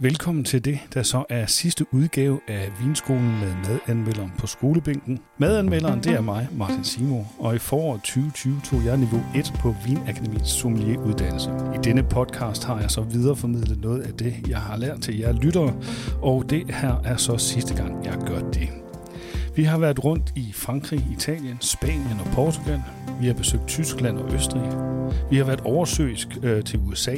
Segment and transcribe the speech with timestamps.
[0.00, 5.20] Velkommen til det, der så er sidste udgave af Vinskolen med madanmelderen på skolebænken.
[5.38, 9.74] Madanmelderen, det er mig, Martin Simo, og i foråret 2020 tog jeg niveau 1 på
[9.86, 11.50] Vinakademiets sommelieruddannelse.
[11.50, 15.32] I denne podcast har jeg så videreformidlet noget af det, jeg har lært til jer
[15.32, 15.74] lyttere,
[16.22, 18.68] og det her er så sidste gang, jeg gør det.
[19.56, 22.82] Vi har været rundt i Frankrig, Italien, Spanien og Portugal.
[23.20, 24.70] Vi har besøgt Tyskland og Østrig.
[25.30, 27.14] Vi har været oversøisk øh, til USA,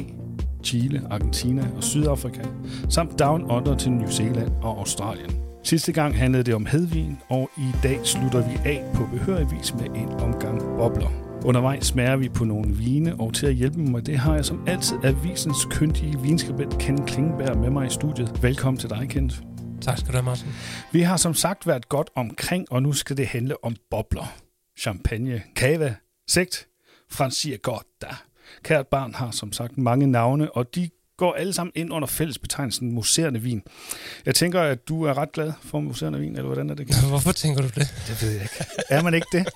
[0.63, 2.41] Chile, Argentina og Sydafrika,
[2.89, 5.31] samt down under til New Zealand og Australien.
[5.63, 9.73] Sidste gang handlede det om hedvin, og i dag slutter vi af på behørig vis
[9.73, 11.09] med en omgang bobler.
[11.45, 14.45] Undervejs smager vi på nogle vine, og til at hjælpe mig med det har jeg
[14.45, 18.43] som altid avisens kyndige vinskribent Ken Klingberg med mig i studiet.
[18.43, 19.43] Velkommen til dig, Kent.
[19.85, 20.47] Tak skal du have, Martin.
[20.91, 24.35] Vi har som sagt været godt omkring, og nu skal det handle om bobler.
[24.79, 25.95] Champagne, cava,
[26.29, 26.67] sekt,
[27.11, 28.15] franciagotta.
[28.63, 32.91] Kært barn har som sagt mange navne, og de går alle sammen ind under fællesbetegnelsen
[32.91, 33.63] muserende vin.
[34.25, 36.87] Jeg tænker, at du er ret glad for muserende vin, eller hvordan er det?
[37.09, 37.93] Hvorfor tænker du det?
[38.07, 38.65] Det ved jeg ikke.
[38.89, 39.47] Er man ikke det?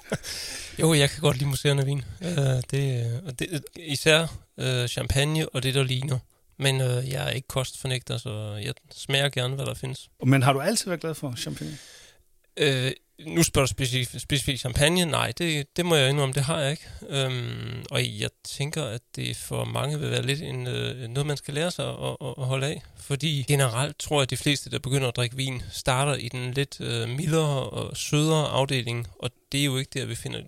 [0.80, 2.03] jo, jeg kan godt lide muserende vin.
[2.22, 2.27] Uh,
[2.72, 6.19] det, det, især uh, champagne og det, der ligner.
[6.59, 10.09] Men uh, jeg er ikke kostfornægter, så jeg smager gerne, hvad der findes.
[10.23, 11.77] Men har du altid været glad for champagne?
[12.61, 12.91] Uh,
[13.25, 15.06] nu spørger du specifikt specifik champagne.
[15.06, 16.88] Nej, det, det må jeg indrømme, det har jeg ikke.
[17.09, 21.38] Øhm, og jeg tænker, at det for mange vil være lidt en, øh, noget, man
[21.38, 22.81] skal lære sig at, at, at holde af.
[22.97, 26.52] Fordi generelt tror jeg, at de fleste, der begynder at drikke vin, starter i den
[26.52, 29.08] lidt øh, mildere og sødere afdeling.
[29.20, 30.40] Og det er jo ikke der, vi finder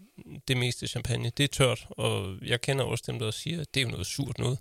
[0.47, 1.31] det meste champagne.
[1.37, 4.05] Det er tørt, og jeg kender også dem, der siger, at det er jo noget
[4.05, 4.57] surt noget.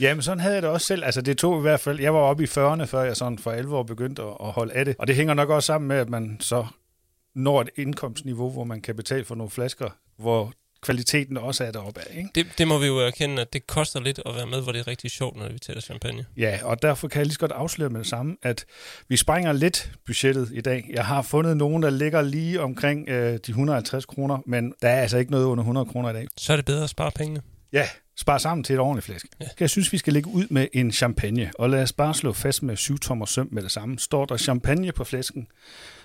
[0.00, 1.04] Jamen, sådan havde jeg det også selv.
[1.04, 2.00] Altså, det tog i hvert fald...
[2.00, 4.84] Jeg var oppe i 40'erne, før jeg sådan for 11 år begyndte at holde af
[4.84, 4.96] det.
[4.98, 6.66] Og det hænger nok også sammen med, at man så
[7.34, 10.52] når et indkomstniveau, hvor man kan betale for nogle flasker, hvor
[10.82, 12.16] kvaliteten også er deroppe af.
[12.16, 12.28] Ikke?
[12.34, 14.78] Det, det må vi jo erkende, at det koster lidt at være med, hvor det
[14.78, 16.26] er rigtig sjovt, når vi taler champagne.
[16.36, 18.64] Ja, og derfor kan jeg lige så godt afsløre med det samme, at
[19.08, 20.90] vi springer lidt budgettet i dag.
[20.90, 25.00] Jeg har fundet nogen, der ligger lige omkring øh, de 150 kroner, men der er
[25.00, 26.26] altså ikke noget under 100 kroner i dag.
[26.36, 27.42] Så er det bedre at spare pengene.
[27.72, 29.26] Ja, spare sammen til et ordentligt flæsk.
[29.40, 29.46] Ja.
[29.60, 32.62] Jeg synes, vi skal lægge ud med en champagne, og lad os bare slå fast
[32.62, 33.98] med 7 tommer søm med det samme.
[33.98, 35.46] Står der champagne på flæsken,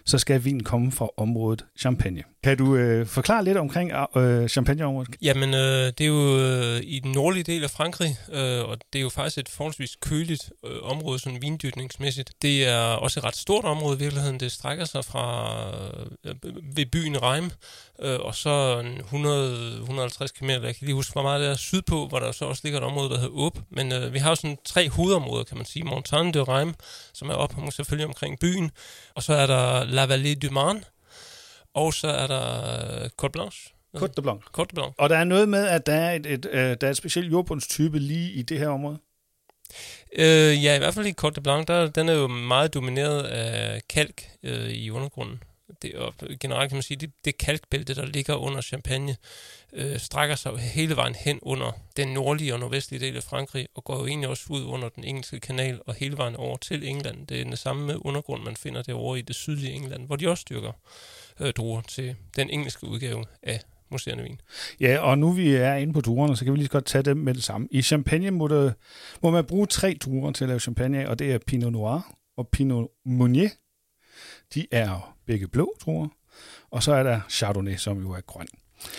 [0.08, 2.24] så skal vinen komme fra området Champagne.
[2.44, 5.16] Kan du øh, forklare lidt omkring øh, Champagneområdet?
[5.22, 9.00] Jamen, øh, det er jo øh, i den nordlige del af Frankrig, øh, og det
[9.00, 12.32] er jo faktisk et forholdsvis køligt øh, område, sådan vindyrkningsmæssigt.
[12.42, 14.40] Det er også et ret stort område i virkeligheden.
[14.40, 15.50] Det strækker sig fra
[16.26, 16.36] øh,
[16.76, 17.52] ved byen Reim,
[18.02, 18.82] øh, og så
[20.22, 22.62] 100-150 km, jeg kan lige huske, hvor meget der er sydpå, hvor der så også
[22.64, 23.58] ligger et område, der hedder Åb.
[23.70, 25.84] Men øh, vi har jo sådan tre hovedområder, kan man sige.
[25.84, 26.74] Montagne de Reim,
[27.14, 28.72] som er op selvfølgelig omkring byen,
[29.16, 30.82] og så er der La Vallée du Marne,
[31.74, 32.46] og så er der
[33.04, 33.74] øh, Côte Blanche.
[33.98, 34.42] Côte de Blanc.
[34.58, 34.94] Côte de Blanc.
[34.98, 37.32] Og der er noget med, at der er et, et, øh, der er et specielt
[37.32, 38.98] jordbundstype lige i det her område?
[40.18, 43.24] Øh, ja, i hvert fald i Côte de Blanc, der, den er jo meget domineret
[43.24, 45.44] af kalk øh, i undergrunden.
[45.82, 49.16] Det, og generelt kan man sige, det, det kalkbælte, der ligger under Champagne,
[49.74, 53.84] øh, strækker sig hele vejen hen under den nordlige og nordvestlige del af Frankrig, og
[53.84, 57.28] går jo egentlig også ud under den engelske kanal og hele vejen over til England.
[57.28, 60.42] Det er den samme undergrund, man finder derovre i det sydlige England, hvor de også
[60.42, 60.72] styrker
[61.40, 64.42] øh, druer til den engelske udgave af museerne vin.
[64.80, 67.04] Ja, og nu vi er inde på druerne, så kan vi lige så godt tage
[67.04, 67.68] dem med det samme.
[67.72, 68.74] I champagne må, det,
[69.24, 72.48] må man bruge tre druer til at lave champagne og det er Pinot Noir og
[72.48, 73.50] Pinot Meunier.
[74.54, 76.08] De er begge blå druer,
[76.72, 78.48] og så er der Chardonnay, som jo er grøn.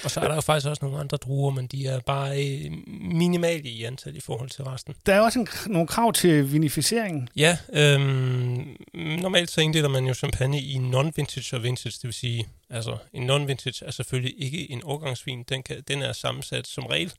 [0.05, 2.71] Og så er der jo faktisk også nogle andre druer, men de er bare øh,
[3.01, 4.95] minimale i antal i forhold til resten.
[5.07, 7.29] Der er også en, nogle krav til vinificeringen.
[7.37, 12.49] Ja, øhm, normalt så inddeler man jo champagne i non-vintage og vintage, det vil sige,
[12.71, 17.13] altså en non-vintage er selvfølgelig ikke en årgangsvin, den, kan, den er sammensat som regel,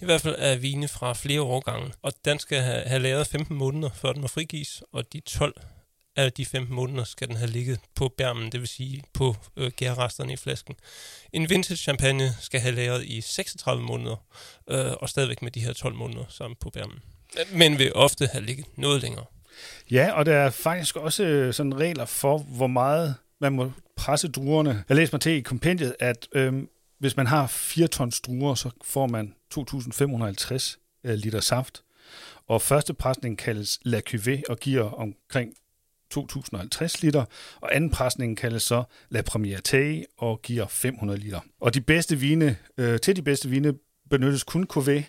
[0.00, 3.56] i hvert fald af vine fra flere årgange, og den skal have, have lavet 15
[3.56, 5.54] måneder, før den må frigives, og de 12
[6.16, 9.70] af de 15 måneder skal den have ligget på bærmen, det vil sige på øh,
[9.76, 10.74] gærresterne i flasken.
[11.32, 14.16] En vintage champagne skal have lagret i 36 måneder,
[14.70, 16.98] øh, og stadigvæk med de her 12 måneder sammen på bærmen.
[17.52, 19.24] Men vil ofte have ligget noget længere.
[19.90, 24.28] Ja, og der er faktisk også øh, sådan regler for, hvor meget man må presse
[24.28, 24.84] druerne.
[24.88, 26.62] Jeg læste mig til i kompendiet, at øh,
[26.98, 31.82] hvis man har 4 tons druer, så får man 2.550 øh, liter saft.
[32.48, 35.54] Og første presning kaldes la cuvée og giver omkring
[36.10, 37.24] 2050 liter,
[37.60, 41.40] og anden presning kaldes så La Première og giver 500 liter.
[41.60, 43.74] Og de bedste vine, øh, til de bedste vine
[44.10, 45.02] benyttes kun cuvée,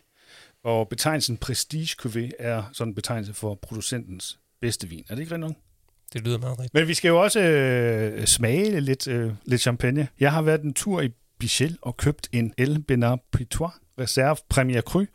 [0.63, 5.05] og betegnelsen Prestige Cuvée er sådan en betegnelse for producentens bedste vin.
[5.09, 5.55] Er det ikke rigtigt nok?
[6.13, 6.73] Det lyder meget rigtigt.
[6.73, 10.07] Men vi skal jo også øh, smage lidt, øh, lidt champagne.
[10.19, 11.09] Jeg har været en tur i
[11.39, 15.05] Bichel og købt en El Benar Pitois Reserve Premier Cru.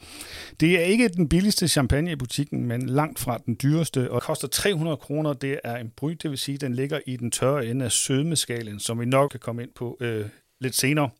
[0.60, 4.48] Det er ikke den billigste champagne i butikken, men langt fra den dyreste, og koster
[4.48, 5.32] 300 kroner.
[5.32, 7.92] Det er en bry, det vil sige, at den ligger i den tørre ende af
[7.92, 10.26] sødmeskalen, som vi nok kan komme ind på øh,
[10.60, 11.10] lidt senere.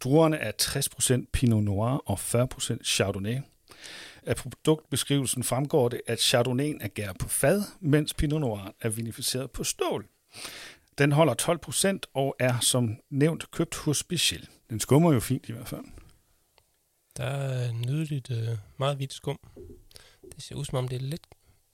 [0.00, 3.36] Druerne er 60% Pinot Noir og 40% Chardonnay.
[4.26, 9.50] Af produktbeskrivelsen fremgår det, at Chardonnayen er gær på fad, mens Pinot Noir er vinificeret
[9.50, 10.06] på stål.
[10.98, 11.34] Den holder
[12.04, 14.48] 12% og er som nævnt købt hos Bichel.
[14.70, 15.84] Den skummer jo fint i hvert fald.
[17.16, 19.38] Der er nydeligt øh, meget hvidt skum.
[20.34, 21.26] Det ser ud som om det er lidt,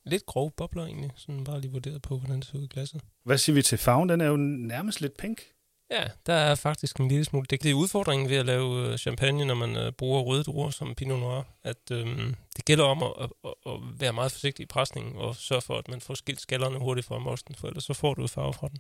[0.05, 3.01] lidt grove bobler egentlig, sådan bare lige vurderet på, hvordan det ser ud i glasset.
[3.25, 4.09] Hvad siger vi til farven?
[4.09, 5.43] Den er jo nærmest lidt pink.
[5.91, 7.47] Ja, der er faktisk en lille smule.
[7.51, 10.95] Det er udfordringen ved at lave øh, champagne, når man øh, bruger røde druer som
[10.95, 15.17] Pinot Noir, at øh, det gælder om at, at, at være meget forsigtig i presningen
[15.17, 18.15] og sørge for, at man får skilt skallerne hurtigt fra mosten, for ellers så får
[18.15, 18.79] du farve fra den.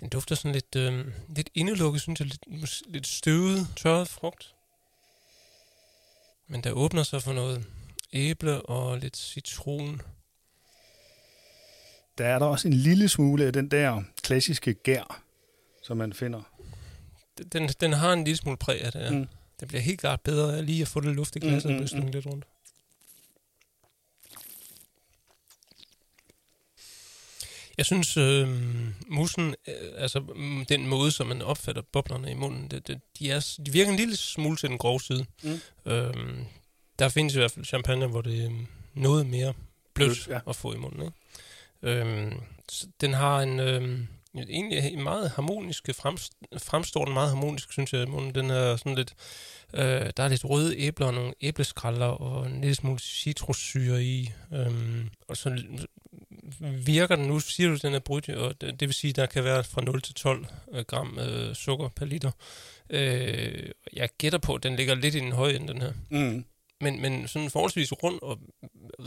[0.00, 1.06] Den dufter sådan lidt, øh,
[1.36, 4.54] lidt indelukket, synes jeg, lidt, lidt støvet, tørret frugt.
[6.48, 7.66] Men der åbner sig for noget
[8.12, 10.00] æble og lidt citron.
[12.18, 15.22] Der er der også en lille smule af den der klassiske gær,
[15.82, 16.42] som man finder.
[17.52, 19.10] Den, den har en lille smule præg af det, ja.
[19.10, 19.28] Mm.
[19.60, 22.10] Det bliver helt klart bedre lige at få det luft i glasset mm, mm, mm.
[22.10, 22.44] lidt rundt.
[27.78, 28.48] Jeg synes, øh,
[29.06, 33.30] musen, øh, altså mm, den måde, som man opfatter boblerne i munden, det, det, de,
[33.30, 35.26] er, de virker en lille smule til den grove side.
[35.42, 35.60] Mm.
[35.86, 36.14] Øh,
[36.98, 38.50] der findes i hvert fald champagne, hvor det er
[38.94, 39.54] noget mere
[39.94, 40.50] blødt Blød, ja.
[40.50, 41.02] at få i munden.
[41.02, 42.00] Ikke?
[42.00, 42.32] Øh,
[43.00, 43.60] den har en...
[43.60, 43.98] Øh,
[44.48, 45.90] egentlig meget harmonisk,
[46.58, 48.06] fremstår den meget harmonisk, synes jeg.
[48.06, 49.14] Den er sådan lidt,
[49.74, 54.32] øh, der er lidt røde æbler og nogle æbleskralder og en lille smule citrussyre i.
[54.52, 55.62] Øh, og så
[56.60, 59.16] virker den, nu siger du, at den er brudt, og det, det vil sige, at
[59.16, 62.30] der kan være fra 0 til 12 øh, gram øh, sukker per liter.
[62.90, 65.92] Øh, jeg gætter på, at den ligger lidt i den høje ende, den her.
[66.10, 66.44] Mm.
[66.80, 68.38] Men, men sådan forholdsvis rund og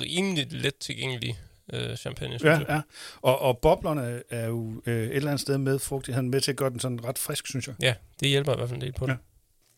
[0.01, 1.39] rimelig let tilgængelig
[1.71, 2.65] øh, champagne, synes ja, jeg.
[2.69, 2.81] Ja,
[3.21, 6.57] og, og boblerne er jo øh, et eller andet sted med frugtigheden med til at
[6.57, 7.75] gøre den sådan ret frisk, synes jeg.
[7.81, 9.11] Ja, det hjælper i hvert fald en del på det.
[9.11, 9.17] Ja.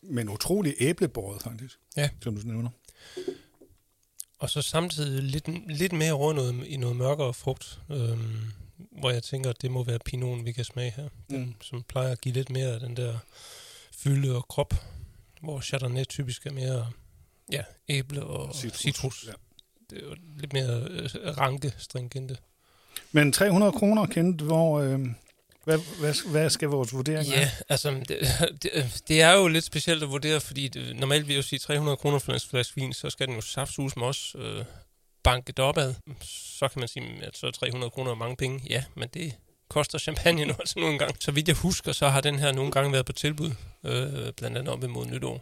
[0.02, 2.10] Men utrolig æblebåret, faktisk, ja.
[2.22, 2.70] som du nævner.
[4.38, 5.48] Og så samtidig lidt,
[5.78, 9.84] lidt mere over noget, i noget mørkere frugt, øhm, hvor jeg tænker, at det må
[9.84, 11.08] være pinoten, vi kan smage her.
[11.30, 11.54] Den, mm.
[11.60, 13.18] som plejer at give lidt mere af den der
[13.92, 14.74] fylde og krop,
[15.40, 16.90] hvor Chardonnay typisk er mere
[17.52, 18.80] ja, æble og citrus.
[18.80, 19.26] citrus.
[19.26, 19.32] Ja.
[19.90, 22.36] Det er jo lidt mere øh, ranke, stringente.
[23.12, 25.00] Men 300 kroner, kendt, hvor, øh,
[25.64, 27.40] hvad, hvad, hvad skal vores vurdering være?
[27.40, 28.18] Ja, altså, det,
[28.62, 31.58] det, det er jo lidt specielt at vurdere, fordi det, normalt vil jeg jo sige
[31.58, 34.64] 300 kroner for en flaske vin, så skal den jo saftsus med os øh,
[35.22, 35.94] banket opad.
[36.58, 38.60] Så kan man sige, at så er 300 kroner mange penge.
[38.70, 39.34] Ja, men det
[39.68, 41.14] koster champagne nu altså nogle gange.
[41.20, 43.50] Så vidt jeg husker, så har den her nogle gange været på tilbud,
[43.84, 45.40] øh, blandt andet op imod nytår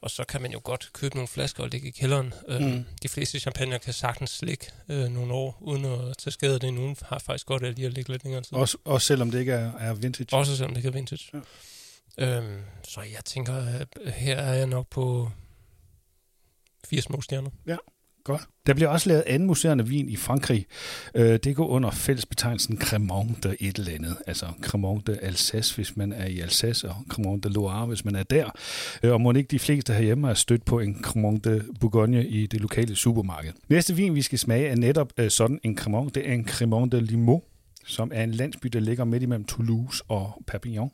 [0.00, 2.34] og så kan man jo godt købe nogle flasker og ligge i kælderen.
[2.48, 2.84] Øh, mm.
[3.02, 6.74] De fleste champagne kan sagtens ligge øh, nogle år, uden at tage skade det.
[6.74, 8.56] Nogle har faktisk godt af lige at ligge lidt længere tid.
[8.56, 10.36] Også, også selvom det ikke er, er vintage?
[10.36, 11.30] Også selvom det ikke er vintage.
[12.18, 12.36] Ja.
[12.36, 15.30] Øhm, så jeg tænker, at her er jeg nok på
[16.84, 17.50] fire små stjerner.
[17.66, 17.76] Ja.
[18.28, 18.42] Godt.
[18.66, 20.66] Der bliver også lavet anden museerne vin i Frankrig.
[21.14, 24.16] Øh, det går under fællesbetegnelsen Cremant de et eller andet.
[24.26, 28.16] Altså Cremant de Alsace, hvis man er i Alsace, og Cremant de Loire, hvis man
[28.16, 28.50] er der.
[29.02, 32.46] Øh, og må ikke de fleste herhjemme er stødt på en Cremant de Bourgogne i
[32.46, 33.52] det lokale supermarked.
[33.68, 36.14] Næste vin, vi skal smage, er netop øh, sådan en Cremant.
[36.14, 37.42] Det er en Cremant de Limoux,
[37.86, 40.90] som er en landsby, der ligger midt imellem Toulouse og Perpignan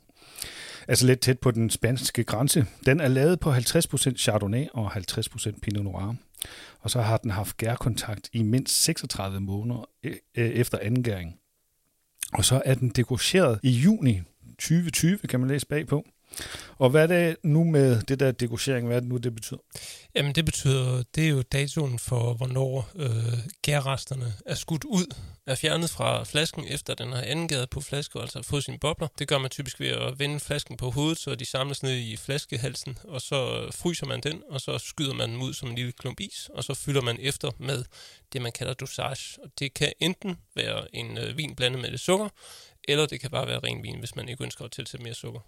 [0.87, 2.65] altså lidt tæt på den spanske grænse.
[2.85, 6.15] Den er lavet på 50% Chardonnay og 50% Pinot Noir.
[6.79, 11.39] Og så har den haft gærkontakt i mindst 36 måneder e, e, efter angæring.
[12.33, 16.05] Og så er den dekoreret i juni 2020, kan man læse bagpå.
[16.77, 18.87] Og hvad er det nu med det der degorgering?
[18.87, 19.59] Hvad er det nu, det betyder?
[20.15, 25.15] Jamen det betyder, det er jo datoen for, hvornår øh, gærresterne er skudt ud,
[25.47, 29.07] er fjernet fra flasken, efter den har angivet på flaske, altså fået sine bobler.
[29.19, 32.17] Det gør man typisk ved at vende flasken på hovedet, så de samles ned i
[32.17, 35.75] flaskehalsen, og så øh, fryser man den, og så skyder man den ud som en
[35.75, 37.83] lille klump is, og så fylder man efter med
[38.33, 39.41] det, man kalder dosage.
[39.43, 42.29] Og det kan enten være en øh, vin blandet med lidt sukker,
[42.83, 45.39] eller det kan bare være ren vin, hvis man ikke ønsker at tilsætte mere sukker.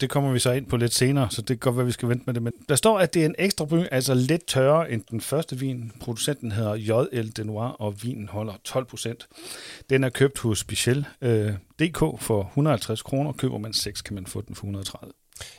[0.00, 2.08] Det kommer vi så ind på lidt senere, så det kan godt være, vi skal
[2.08, 2.42] vente med det.
[2.42, 5.58] Men der står, at det er en ekstra bry, altså lidt tørre end den første
[5.58, 5.92] vin.
[6.00, 9.28] Producenten hedder JL Denoir, og vinen holder 12 procent.
[9.90, 13.32] Den er købt hos Special øh, DK for 150 kroner.
[13.32, 15.12] Køber man 6, kan man få den for 130.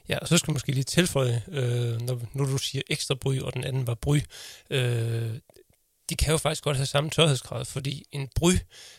[0.10, 3.40] Ja, og så skal man måske lige tilføje, øh, når, når du siger ekstra bry,
[3.40, 4.20] og den anden var bry,
[4.70, 5.32] øh,
[6.10, 8.52] de kan jo faktisk godt have samme tørhedsgrad, fordi en bry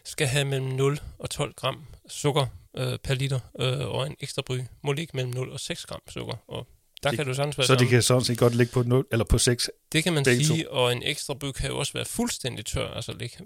[0.05, 4.43] skal have mellem 0 og 12 gram sukker øh, per liter, øh, og en ekstra
[4.47, 6.35] bry må ligge mellem 0 og 6 gram sukker.
[6.49, 6.67] Og
[7.03, 9.07] Der Det- kan du sagtens være Så det kan sådan set godt ligge på 0,
[9.13, 9.71] eller på 6.
[9.93, 13.13] det kan man sige, og en ekstra bøg kan jo også være fuldstændig tør, altså
[13.13, 13.37] ligge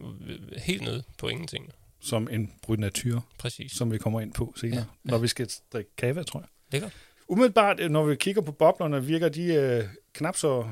[0.58, 1.72] helt nede på ingenting.
[2.00, 3.72] som en bryd natur, Præcis.
[3.72, 6.48] som vi kommer ind på senere, Ja, når vi skal drikke kava, tror jeg.
[6.72, 6.92] Lækkert.
[7.28, 10.68] Umiddelbart, øh, når vi kigger på boblerne, virker de øh, knap så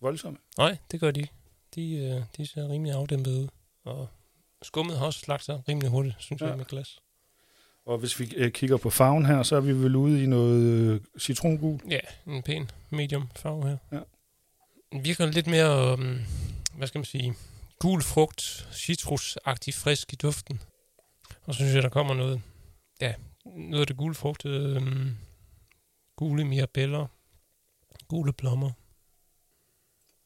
[0.00, 0.38] voldsomme.
[0.58, 1.26] Nej, det gør de.
[1.74, 3.48] De, øh, de ser rimelig afdæmpet ud,
[3.84, 4.08] og
[4.62, 6.42] skummet har også slagt sig rimelig hurtigt, synes.
[6.42, 6.46] Ja.
[6.46, 6.98] jeg, med glas.
[7.86, 10.62] Og hvis vi øh, kigger på farven her, så er vi vel ude i noget
[10.62, 11.80] øh, citrongul.
[11.90, 13.76] Ja, en pæn medium farve her.
[13.92, 14.00] Ja.
[14.92, 16.18] Den virker lidt mere, um,
[16.76, 17.34] hvad skal man sige,
[17.78, 20.60] gul frugt, citrusagtig frisk i duften.
[21.44, 22.42] Og så synes jeg, der kommer noget,
[23.00, 23.14] ja,
[23.44, 25.16] noget af det gule frugt, um,
[26.16, 27.06] gule mirabeller,
[28.08, 28.70] gule blommer.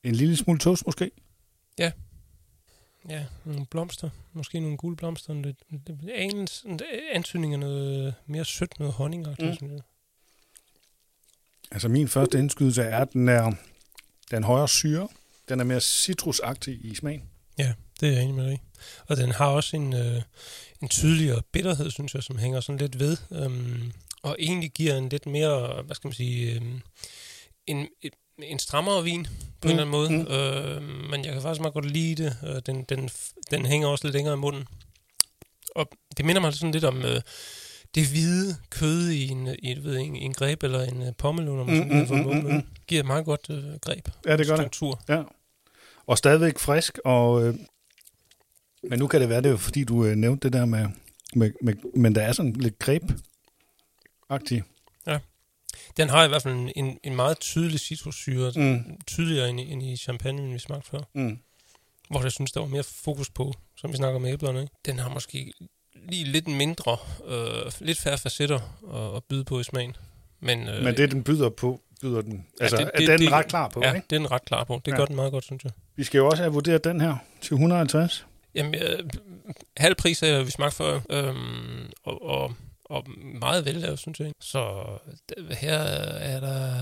[0.02, 1.10] En lille smule toast måske.
[1.78, 1.92] Ja,
[3.44, 4.10] nogle blomster.
[4.32, 5.32] Måske nogle gule blomster.
[5.32, 6.80] En lidt, lidt anelse, en
[7.12, 9.56] antydning af noget mere sødt, noget honningagtigt, Mm.
[9.56, 9.80] synes jeg.
[11.70, 13.52] Altså min første indskydelse er, at den er
[14.30, 15.08] den højere syre.
[15.48, 17.22] Den er mere citrusagtig i smagen.
[18.00, 18.62] Det er jeg enig med dig.
[19.06, 20.22] Og den har også en, øh,
[20.82, 23.16] en tydeligere bitterhed, synes jeg, som hænger sådan lidt ved.
[23.32, 26.80] Øhm, og egentlig giver en lidt mere, hvad skal man sige, øhm,
[27.66, 27.88] en,
[28.42, 29.30] en, strammere vin på
[29.64, 29.70] mm.
[29.70, 30.10] en eller anden måde.
[30.10, 30.16] Mm.
[30.16, 30.34] Mm.
[30.34, 32.36] Øh, men jeg kan faktisk meget godt lide det.
[32.46, 33.10] Øh, den, den,
[33.50, 34.64] den hænger også lidt længere i munden.
[35.74, 37.20] Og det minder mig sådan lidt om øh,
[37.94, 41.64] det hvide kød i en, i, ved, en, en greb eller en øh, pommelun, når
[41.64, 42.62] man Mm, sådan mm, mm, mm, mm, mm.
[42.86, 44.08] Giver et meget godt øh, greb.
[44.26, 44.62] Ja, det gør det.
[44.62, 45.00] Struktur.
[45.08, 45.22] Ja.
[46.06, 46.98] Og stadigvæk frisk.
[47.04, 47.54] Og, øh,
[48.82, 50.86] men nu kan det være, det er fordi, du øh, nævnte det der med,
[51.34, 51.74] med, med...
[51.94, 54.62] Men der er sådan lidt greb-agtig.
[55.98, 59.00] Den har i hvert fald en, en, en meget tydelig citrussyre, Mm.
[59.06, 61.00] tydeligere end i, end i champagne, vi smagte før.
[61.14, 61.38] Mm.
[62.10, 64.60] Hvor jeg synes, der var mere fokus på, som vi snakker med æblerne.
[64.62, 64.72] Ikke?
[64.86, 65.52] Den har måske
[66.08, 68.60] lige lidt mindre, øh, lidt færre facetter
[68.94, 69.96] at, at byde på i smagen.
[70.40, 72.46] Men, øh, Men det, den byder på, byder den...
[72.60, 74.06] Altså, det- det, det- det, den det- er ret klar på, ja, ikke?
[74.10, 74.80] det er den ret klar på.
[74.84, 74.96] Det Ja.
[74.96, 75.72] gør den meget godt, synes jeg.
[75.96, 78.26] Vi skal jo også have vurderet den her til 150.
[78.54, 78.98] Jamen, øh,
[79.76, 82.54] halv pris er vi smagt før, øhm, og, og,
[82.88, 83.06] og
[83.40, 84.32] meget vellavet, synes jeg.
[84.40, 84.84] Så
[85.50, 86.74] her er der...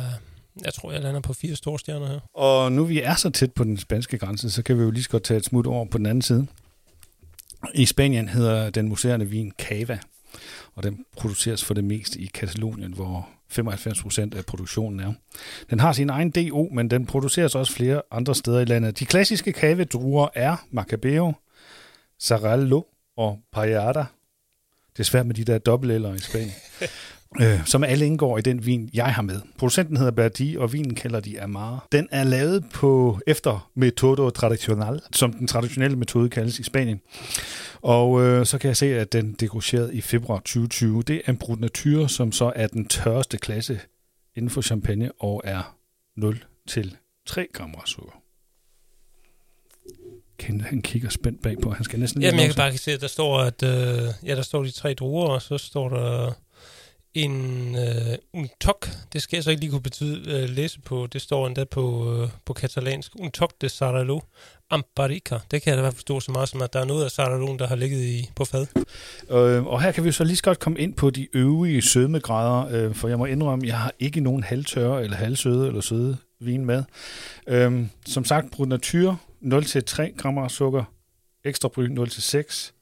[0.64, 2.20] Jeg tror, jeg lander på fire store stjerner her.
[2.34, 5.02] Og nu vi er så tæt på den spanske grænse, så kan vi jo lige
[5.02, 6.46] så godt tage et smut over på den anden side.
[7.74, 9.98] I Spanien hedder den museerne vin Cava,
[10.74, 15.12] og den produceres for det meste i Katalonien, hvor 95 procent af produktionen er.
[15.70, 18.98] Den har sin egen DO, men den produceres også flere andre steder i landet.
[18.98, 21.32] De klassiske cava-druer er Macabeo,
[22.18, 22.82] Sarallo
[23.16, 24.04] og Payada.
[24.96, 26.52] Det er svært med de der dobbeltæller i Spanien.
[27.42, 29.40] øh, som alle indgår i den vin, jeg har med.
[29.58, 31.86] Producenten hedder Berdi, og vinen kalder de Amar.
[31.92, 37.00] Den er lavet på efter metodo tradicional, som den traditionelle metode kaldes i Spanien.
[37.82, 41.02] Og øh, så kan jeg se, at den degroceret i februar 2020.
[41.02, 43.80] Det er en Brut Nature, som så er den tørreste klasse
[44.36, 45.76] inden for champagne og er
[46.16, 48.25] 0 til 3 gram sukker.
[50.38, 51.70] Kent, han kigger spændt bagpå.
[51.70, 54.42] Han skal næsten Jamen, jeg kan bare se, at der står, at øh, ja, der
[54.42, 56.32] står de tre druer, og så står der
[57.16, 58.88] en øh, un toc.
[59.12, 61.08] Det skal jeg så ikke lige kunne betyde, øh, læse på.
[61.12, 63.12] Det står endda på, øh, på katalansk.
[63.18, 64.20] Un toc de Saralo
[64.70, 65.38] Amparica.
[65.50, 67.04] Det kan jeg da i hvert fald forstå så meget som, at der er noget
[67.04, 68.66] af Saraloen, der har ligget i, på fad.
[69.30, 72.68] Øh, og her kan vi så lige så godt komme ind på de øvrige sødmegrader,
[72.70, 76.64] øh, for jeg må indrømme, jeg har ikke nogen halvtørre eller halvsøde eller søde vin
[76.64, 76.82] med.
[77.48, 79.16] Øh, som sagt, Brut Nature
[79.46, 80.84] 0-3 gram sukker,
[81.44, 82.72] ekstra bry 0-6,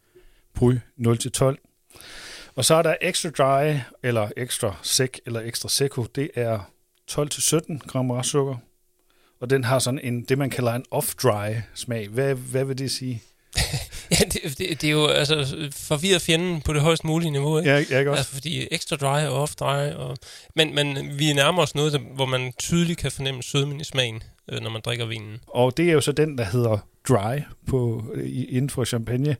[0.54, 1.56] bry 0-12.
[2.54, 6.70] Og så er der extra dry, eller extra sec, eller extra seco, det er
[7.10, 8.56] 12-17 gram sukker.
[9.40, 12.08] Og den har sådan en, det man kalder en off-dry smag.
[12.08, 13.22] Hvad, hvad vil det sige?
[14.10, 17.70] Ja, det, det, det er jo altså forvirret fjenden på det højst mulige niveau, ikke?
[17.70, 18.18] Ja, jeg kan også.
[18.18, 19.90] Altså, fordi ekstra dry og off dry.
[19.90, 20.16] Og,
[20.56, 24.22] men, men vi nærmer os noget, der, hvor man tydeligt kan fornemme sødmen i smagen,
[24.52, 25.40] øh, når man drikker vinen.
[25.46, 29.36] Og det er jo så den, der hedder dry på, i, inden for champagne,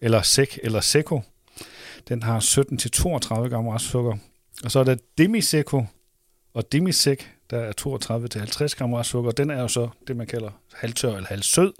[0.00, 1.20] eller sec, eller seco.
[2.08, 4.16] Den har 17-32 gram restsukker.
[4.64, 5.84] Og så er der demi-seco
[6.54, 7.18] og demi-sec,
[7.50, 7.72] der er
[8.72, 9.30] 32-50 gram restsukker.
[9.30, 11.72] Den er jo så det, man kalder halvtør eller halvsød.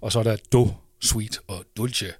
[0.00, 0.68] Og så er der do,
[1.00, 2.12] sweet og dulce,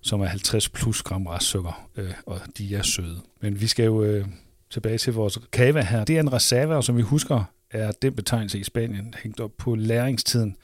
[0.00, 3.20] som er 50 plus gram restsukker, øh, og de er søde.
[3.40, 4.26] Men vi skal jo øh,
[4.70, 6.04] tilbage til vores cava her.
[6.04, 9.74] Det er en reserva, som vi husker, er den betegnelse i Spanien hængt op på
[9.74, 10.56] læringstiden.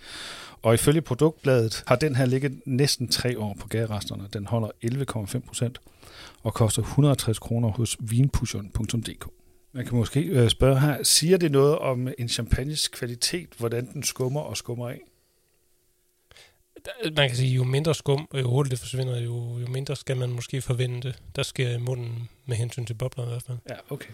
[0.63, 4.29] Og ifølge produktbladet har den her ligget næsten tre år på gærresterne.
[4.33, 5.81] Den holder 11,5 procent
[6.43, 9.27] og koster 160 kroner hos vinpusheren.dk.
[9.73, 14.03] Man kan måske øh, spørge her, siger det noget om en champagnes kvalitet, hvordan den
[14.03, 15.01] skummer og skummer af?
[17.05, 20.17] Man kan sige, jo mindre skum, og jo hurtigt det forsvinder, jo, jo mindre skal
[20.17, 23.59] man måske forvente, der sker i munden med hensyn til bobler i hvert fald.
[23.71, 24.11] Ja, okay.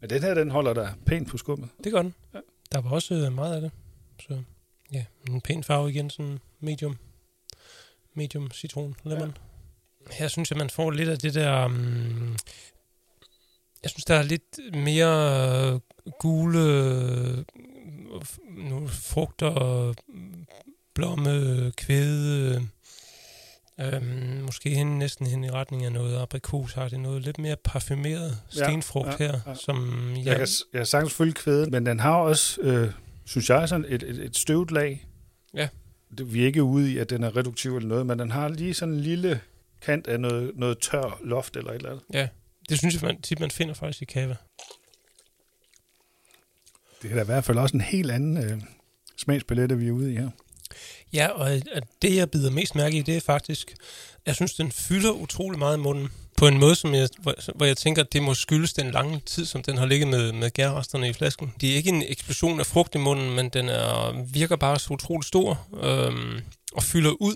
[0.00, 1.68] Men den her, den holder der pænt på skummet.
[1.84, 2.14] Det gør den.
[2.34, 2.38] Ja.
[2.72, 3.70] Der var også øh, meget af det.
[4.20, 4.42] Så
[4.92, 6.96] ja, en pæn farve igen, sådan medium.
[8.14, 9.36] Medium citron lemon.
[10.08, 10.14] Ja.
[10.14, 11.64] Her synes jeg, man får lidt af det der...
[11.64, 12.36] Um,
[13.82, 15.80] jeg synes, der er lidt mere øh,
[16.20, 17.44] gule
[18.56, 19.94] nogle frugter,
[20.94, 22.68] blomme, kvæde,
[23.80, 27.56] øhm, måske hen, næsten hen i retning af noget aprikos, har det noget lidt mere
[27.64, 29.54] parfumeret Ja, stenfrugt ja, her, ja.
[29.54, 32.92] som Jeg, jeg, kan, jeg kan sagtens følge kvæden, men den har også, øh,
[33.24, 35.06] synes jeg, sådan et, et, et støvet lag.
[35.54, 35.68] Ja.
[36.18, 38.48] Det, vi er ikke ude i, at den er reduktiv eller noget, men den har
[38.48, 39.40] lige sådan en lille
[39.82, 42.04] kant af noget, noget tør loft eller et eller andet.
[42.12, 42.28] ja,
[42.68, 44.36] det synes jeg man, tit, man finder faktisk i kava.
[47.04, 48.60] Det er da i hvert fald også en helt anden øh,
[49.16, 50.30] smagsbillette, vi er ude i her.
[51.12, 51.50] Ja, og
[52.02, 53.74] det, jeg bider mest mærke i, det er faktisk,
[54.26, 56.08] jeg synes, den fylder utrolig meget i munden.
[56.36, 59.20] På en måde, som jeg, hvor, hvor jeg tænker, at det må skyldes den lange
[59.26, 61.52] tid, som den har ligget med, med gærresterne i flasken.
[61.60, 64.92] Det er ikke en eksplosion af frugt i munden, men den er, virker bare så
[64.92, 66.40] utrolig stor øhm,
[66.72, 67.34] og fylder ud.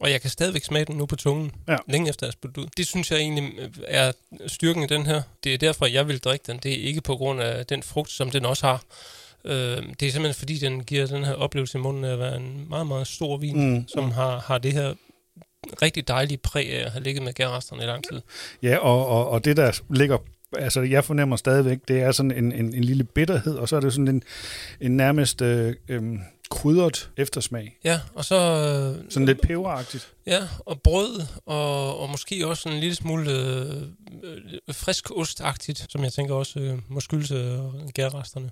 [0.00, 1.76] Og jeg kan stadigvæk smage den nu på tungen, Ja.
[1.88, 2.66] længe efter jeg har ud.
[2.76, 4.12] Det synes jeg egentlig øh, er
[4.46, 5.22] styrken i den her.
[5.44, 6.58] Det er derfor, jeg vil drikke den.
[6.62, 8.82] Det er ikke på grund af den frugt, som den også har.
[9.44, 9.52] Øh,
[10.00, 12.66] det er simpelthen fordi, den giver den her oplevelse i munden af at være en
[12.68, 13.88] meget, meget stor vin, Mm.
[13.88, 14.94] som har, har det her
[15.82, 18.20] rigtig dejlige præg af at have ligget med gærresterne i lang tid.
[18.62, 20.18] Ja, og, og, og det der ligger,
[20.58, 23.80] altså jeg fornemmer stadigvæk, det er sådan en, en, en lille bitterhed, og så er
[23.80, 24.22] det sådan en,
[24.80, 26.02] en nærmest øh, øh,
[26.50, 27.78] krydret eftersmag.
[27.84, 28.34] Ja, og så...
[28.36, 30.08] øh, Sådan lidt peberagtigt.
[30.26, 33.82] Ja, og brød, og, og måske også en lille smule øh,
[34.22, 37.58] øh, frisk ostagtigt, som jeg tænker også øh, må skyldes øh,
[37.94, 38.50] gærresterne.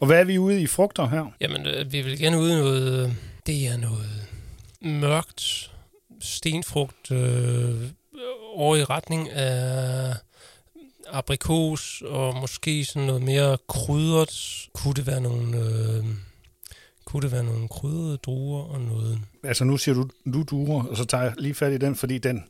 [0.00, 1.24] Og hvad er vi ude i frugter her?
[1.40, 3.04] Jamen, øh, vi vil gerne ud i noget...
[3.06, 3.12] øh,
[3.46, 4.26] Det er noget
[4.80, 5.70] mørkt
[6.20, 7.88] stenfrugt øh,
[8.54, 10.14] over i retning af
[11.10, 14.68] aprikos, og måske sådan noget mere krydret.
[14.74, 15.58] Kunne det være nogle...
[15.58, 16.04] Øh,
[17.12, 19.18] kunne det være nogle krydrede druer og noget...
[19.44, 22.18] Altså nu siger du, du druer, og så tager jeg lige fat i den, fordi
[22.18, 22.44] den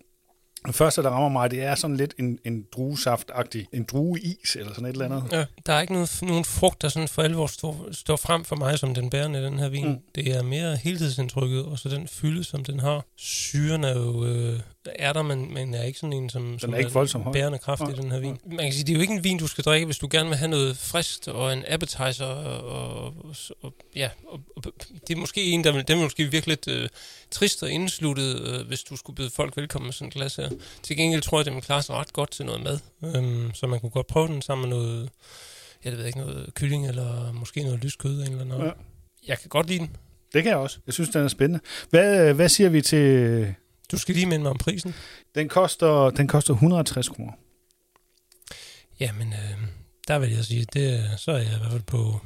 [0.64, 4.74] den første, der rammer mig, det er sådan lidt en, en druesaft-agtig, en drueis eller
[4.74, 5.32] sådan et eller andet.
[5.32, 8.56] Ja, der er ikke nogen, nogen frugt, der sådan for alvor står, står frem for
[8.56, 9.88] mig som den bærende den her vin.
[9.88, 9.98] Mm.
[10.14, 13.04] Det er mere helhedsindtrykket, og så den fylde, som den har.
[13.16, 16.74] Syren er jo øh, er der, men, men er ikke sådan en, som, som Den
[16.74, 17.32] er ikke voldsomt høj.
[17.32, 17.90] bærende kraft Nej.
[17.90, 18.38] i den her vin.
[18.44, 20.28] Man kan sige, det er jo ikke en vin, du skal drikke, hvis du gerne
[20.28, 22.26] vil have noget friskt og en appetizer.
[22.26, 24.62] Og, og, og ja, og, og,
[25.08, 26.88] det er måske en, der vil, den vil måske virke lidt øh,
[27.32, 30.50] trist og indsluttet, øh, hvis du skulle byde folk velkommen med sådan et glas her.
[30.82, 32.78] Til gengæld tror jeg, det vil klare sig ret godt til noget mad.
[33.04, 35.10] Øhm, så man kunne godt prøve den sammen med noget,
[35.84, 38.64] jeg ved ikke, noget kylling eller måske noget lyskød eller noget.
[38.64, 38.70] Ja.
[39.26, 39.96] Jeg kan godt lide den.
[40.32, 40.78] Det kan jeg også.
[40.86, 41.60] Jeg synes, den er spændende.
[41.90, 43.54] Hvad, øh, hvad siger vi til...
[43.92, 44.94] Du skal lige minde mig om prisen.
[45.34, 47.32] Den koster, den koster 160 kroner.
[49.00, 49.58] Jamen, øh,
[50.08, 52.20] der vil jeg sige, det, så er jeg i hvert fald på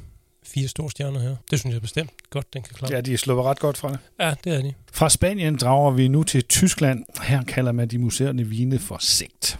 [0.47, 1.37] fire store stjerner her.
[1.51, 2.92] Det synes jeg bestemt godt, den kan klare.
[2.92, 3.99] Ja, de er sluppet ret godt fra det.
[4.21, 4.75] ja det er de.
[4.97, 7.05] Fra Spanien drager vi nu til Tyskland.
[7.23, 9.59] Her kalder man de museerne vine for sigt.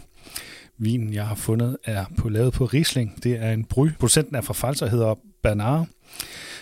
[0.77, 3.23] Vinen, jeg har fundet, er på lavet på Riesling.
[3.23, 3.89] Det er en bry.
[3.99, 5.87] Producenten er fra Falser, hedder Bernard.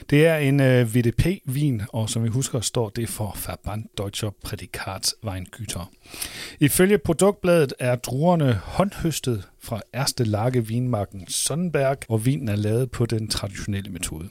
[0.10, 5.92] Det er en øh, VDP-vin, og som vi husker, står det for Verband Deutscher Prädikatsweingüter.
[6.60, 13.06] Ifølge produktbladet er druerne håndhøstet fra Erste Lage vinmarken Sonnenberg, og vinen er lavet på
[13.06, 14.30] den traditionelle metode.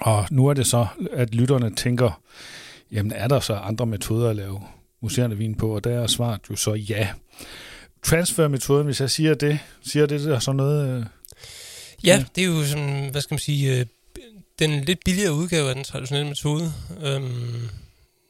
[0.00, 2.20] Og nu er det så, at lytterne tænker,
[2.92, 4.62] jamen er der så andre metoder at lave
[5.00, 5.74] museerne vin på?
[5.74, 7.08] Og der er svaret jo så ja.
[8.02, 10.88] Transfermetoden, hvis jeg siger det, siger det der så noget...
[10.98, 11.06] Øh,
[12.04, 12.24] Ja, Ja.
[12.36, 13.86] det er jo sådan, hvad skal man sige, øh,
[14.58, 16.72] den lidt billigere udgave af den traditionelle metode.
[17.02, 17.68] Øhm,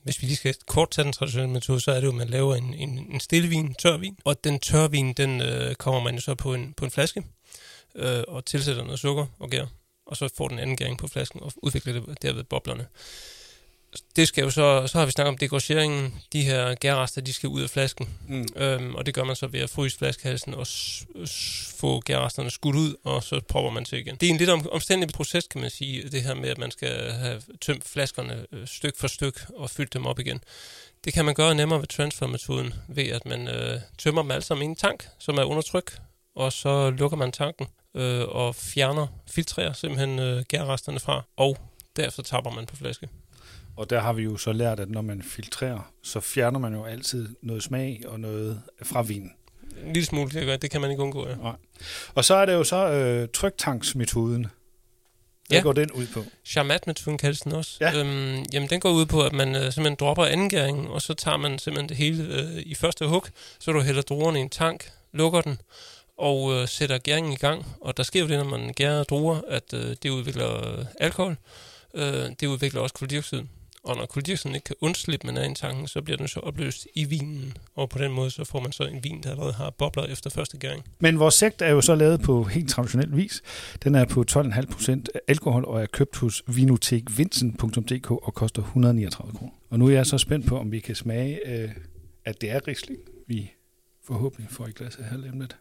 [0.02, 2.28] hvis vi lige skal kort tage den traditionelle metode, så er det jo, at man
[2.28, 6.34] laver en, en, en stillevin, tørvin, og den tørvin, den øh, kommer man jo så
[6.34, 7.22] på en, på en flaske,
[7.96, 9.64] øh, og tilsætter noget sukker og gær,
[10.06, 12.86] og så får den anden gæring på flasken, og udvikler det derved boblerne.
[14.16, 16.14] Det skal jo så, så har vi snakket om dekoreringen.
[16.32, 18.08] De her gærrester, de skal ud af flasken.
[18.28, 18.46] mm.
[18.56, 22.50] Øhm, og det gør man så ved at fryse flaskehalsen og s- s- få gærresterne
[22.50, 24.16] skudt ud, og så propper man til igen.
[24.16, 26.70] Det er en lidt om, omstændelig proces, kan man sige, det her med, at man
[26.70, 30.40] skal have tømt flaskerne øh, styk for styk og fyldt dem op igen.
[31.04, 34.62] Det kan man gøre nemmere ved transfermetoden, ved at man øh, tømmer dem alle sammen
[34.62, 35.98] i en tank, som er under tryk,
[36.36, 41.58] og så lukker man tanken øh, og fjerner, filtrerer simpelthen øh, gærresterne fra, og
[41.96, 43.08] derefter tapper man på flaske.
[43.80, 46.84] Og der har vi jo så lært, at når man filtrerer, så fjerner man jo
[46.84, 49.32] altid noget smag og noget fra vinen.
[49.86, 51.34] En lille smule, det, gør- det kan man ikke undgå, ja.
[52.14, 54.46] Og så er det jo så øh, tryktanksmetoden.
[55.48, 55.62] Hvad Ja.
[55.62, 56.24] går den ud på?
[56.44, 57.76] Charmat-metoden kaldes den også.
[57.80, 57.98] Ja.
[58.00, 61.36] Øhm, jamen, den går ud på, at man øh, simpelthen dropper andengæringen, og så tager
[61.36, 63.24] man simpelthen det hele øh, i første hug,
[63.58, 65.58] så du hælder druerne i en tank, lukker den,
[66.18, 67.66] og øh, sætter gæringen i gang.
[67.80, 71.36] Og der sker jo det, når man gærer druer, at øh, det udvikler øh, alkohol.
[71.94, 73.42] Øh, det udvikler også koldioxid.
[73.82, 77.04] Og når koldioxiden ikke kan undslippe med i tanken, så bliver den så opløst i
[77.04, 77.56] vinen.
[77.74, 80.30] Og på den måde, så får man så en vin, der allerede har bobler efter
[80.30, 80.84] første gang.
[80.98, 83.42] Men vores sekt er jo så lavet på helt traditionel vis.
[83.84, 89.52] Den er på 12,5% alkohol og er købt hos vinotekvinsen.dk og koster 139 kroner.
[89.70, 91.70] Og nu er jeg så spændt på, om vi kan smage, øh,
[92.24, 93.52] at det er risling, vi
[94.04, 95.56] forhåbentlig får i glasset her lige lidt.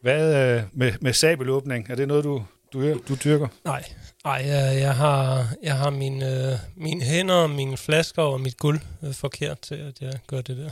[0.00, 1.90] Hvad øh, med, med sabelåbning?
[1.90, 3.48] Er det noget, du, du, du dyrker?
[3.64, 3.84] Nej,
[4.24, 8.80] Nej jeg, jeg har, jeg har mine, øh, mine hænder, mine flasker og mit guld
[9.02, 10.70] øh, forkert til, at jeg gør det der.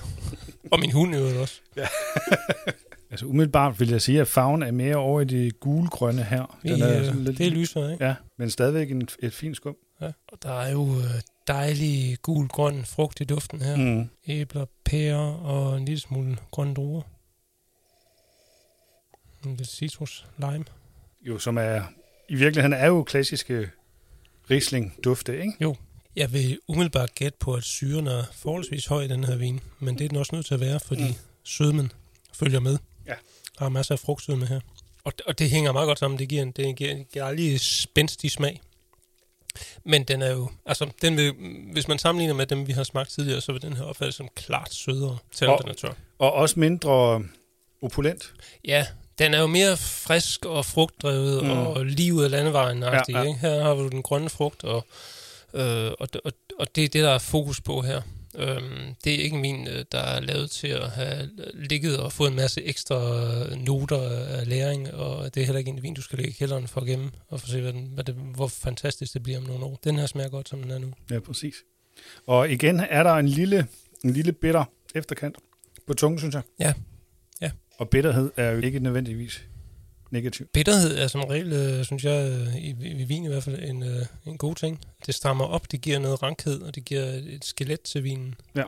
[0.72, 1.60] og min hund jo også.
[1.76, 1.86] Ja.
[3.10, 6.58] altså umiddelbart vil jeg sige, at farven er mere over i det gulgrønne her.
[6.62, 8.04] Den er øh, lidt, det er lysere, ikke?
[8.04, 9.76] Ja, men stadigvæk en, et fint skum.
[10.00, 10.12] Ja.
[10.32, 13.76] Og der er jo øh, dejlig gul-grøn frugt i duften her.
[13.76, 14.08] Mm.
[14.26, 17.02] Æbler, pærer og en lille smule grønne druer.
[19.44, 20.64] Lidt citrus, lime.
[21.22, 21.82] Jo, som er
[22.28, 23.70] i virkeligheden er jo klassiske
[24.50, 25.52] Riesling-dufte, ikke?
[25.60, 25.76] Jo.
[26.16, 29.98] Jeg vil umiddelbart gætte på, at syren er forholdsvis høj i den her vin, men
[29.98, 31.14] det er den også nødt til at være, fordi mm.
[31.44, 31.92] sødmen
[32.32, 32.78] følger med.
[33.06, 33.14] Ja.
[33.58, 34.60] Der er masser af frugtsødme her.
[35.04, 36.18] Og, og det hænger meget godt sammen.
[36.18, 38.60] Det giver en, det giver en dejlig spændstig smag.
[39.84, 41.34] Men den er jo, altså, den vil,
[41.72, 44.28] hvis man sammenligner med dem, vi har smagt tidligere, så vil den her opfattes som
[44.34, 45.92] klart sødere, selvom og, den er tør.
[46.18, 47.24] Og også mindre
[47.82, 48.34] opulent.
[48.64, 48.86] Ja,
[49.22, 51.50] den er jo mere frisk og frugtdrevet mm.
[51.50, 52.82] og lige ud af landevejen.
[52.82, 53.22] Ja, ja.
[53.22, 53.38] Ikke?
[53.38, 54.86] Her har du den grønne frugt, og,
[55.54, 58.02] øh, og, og, og det er det, der er fokus på her.
[58.34, 62.12] Øhm, det er ikke en vin, øh, der er lavet til at have ligget og
[62.12, 62.98] fået en masse ekstra
[63.56, 64.00] noter
[64.38, 66.80] af læring, og det er heller ikke en vin, du skal lægge i kælderen for
[66.80, 69.44] at gemme, og for at se, hvad den, hvad det, hvor fantastisk det bliver om
[69.44, 69.78] nogle år.
[69.84, 70.92] Den her smager godt, som den er nu.
[71.10, 71.54] Ja, præcis.
[72.26, 73.66] Og igen er der en lille,
[74.04, 75.36] en lille bitter efterkant
[75.86, 76.42] på tungen, synes jeg.
[76.58, 76.72] Ja,
[77.82, 79.44] og bitterhed er jo ikke nødvendigvis
[80.10, 80.46] negativ.
[80.52, 83.82] Bitterhed er som regel, øh, synes jeg, øh, i, i vin i hvert fald, en,
[83.82, 84.80] øh, en god ting.
[85.06, 88.34] Det strammer op, det giver noget rankhed, og det giver et skelet til vinen.
[88.56, 88.62] Ja.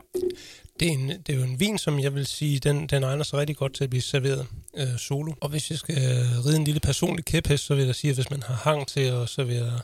[0.79, 3.23] Det er, en, det er jo en vin, som jeg vil sige, den, den egner
[3.23, 4.47] sig rigtig godt til at blive serveret
[4.77, 5.33] øh, solo.
[5.41, 5.95] Og hvis jeg skal
[6.45, 9.01] ride en lille personlig kæphest, så vil jeg sige, at hvis man har hang til
[9.01, 9.79] at servere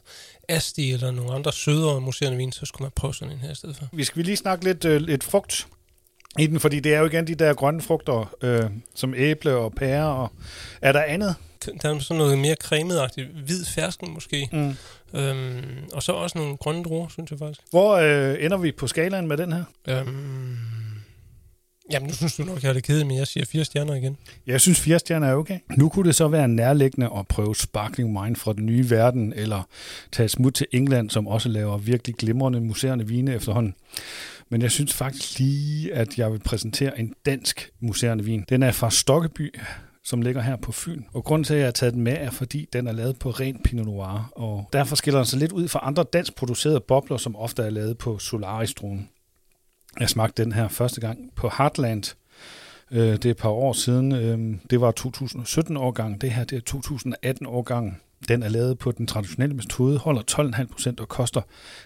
[0.50, 3.56] Asti eller nogle andre sødere muserende vin, så skulle man prøve sådan en her i
[3.56, 3.90] stedet for.
[3.94, 5.68] Vi skal lige snakke lidt, øh, lidt frugt
[6.40, 8.64] i den, fordi det er jo igen de der grønne frugter, øh,
[8.96, 10.16] som æble og pære.
[10.16, 10.32] Og
[10.82, 11.36] er der andet?
[11.82, 14.50] Der er sådan noget mere cremetagtigt, hvid fersken måske.
[14.52, 14.76] Mm.
[15.20, 15.62] Øhm,
[15.94, 17.62] og så også nogle grønne druer, synes jeg faktisk.
[17.70, 19.64] Hvor øh, ender vi på skalaen med den her?
[19.88, 20.58] Øhm,
[21.92, 24.18] jamen, nu synes du nok, jeg har det kedeligt, men jeg siger fire stjerner igen.
[24.48, 25.60] Jeg synes, fire stjerner er okay.
[25.78, 29.68] Nu kunne det så være nærliggende at prøve Sparkling Wine fra den nye verden, eller
[30.12, 33.76] tage et smut til England, som også laver virkelig glimrende museerne vine efterhånden.
[34.52, 38.46] Men jeg synes faktisk lige, at jeg vil præsentere en dansk museerende vin.
[38.50, 39.60] Den er fra Stokkeby,
[40.04, 41.04] som ligger her på Fyn.
[41.14, 43.30] Og grunden til, at jeg har taget den med, er fordi den er lavet på
[43.30, 44.32] ren Pinot Noir.
[44.36, 47.70] Og derfor skiller den sig lidt ud fra andre dansk producerede bobler, som ofte er
[47.70, 49.10] lavet på Solaris-druen.
[50.00, 52.04] Jeg smagte den her første gang på Heartland.
[52.92, 54.12] Øh, det er et par år siden.
[54.12, 56.22] Øhm, det var 2017-årgang.
[56.22, 56.80] Det her det er
[57.30, 58.02] 2018-årgang.
[58.28, 61.42] Den er lavet på den traditionelle metode, holder 12,5 procent og koster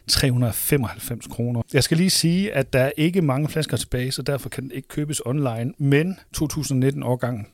[0.08, 1.62] 395 kroner.
[1.74, 4.72] Jeg skal lige sige, at der er ikke mange flasker tilbage, så derfor kan den
[4.72, 7.48] ikke købes online, men 2019-årgangen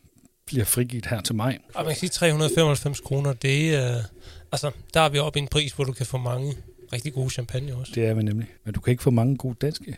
[0.45, 1.59] bliver frigivet her til mig.
[1.73, 4.03] Og man kan sige 395 kroner, det er, uh,
[4.51, 6.55] altså, der er vi oppe i en pris, hvor du kan få mange
[6.93, 7.91] rigtig gode champagne også.
[7.95, 8.47] Det er vi nemlig.
[8.65, 9.97] Men du kan ikke få mange gode danske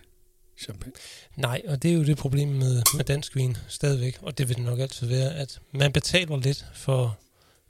[0.58, 0.94] champagne.
[1.36, 4.56] Nej, og det er jo det problem med, med dansk vin stadigvæk, og det vil
[4.58, 7.18] det nok altid være, at man betaler lidt for